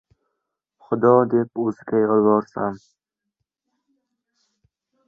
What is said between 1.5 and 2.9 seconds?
O‘ziga yolvorsam